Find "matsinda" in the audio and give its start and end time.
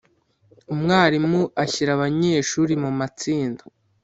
2.99-3.63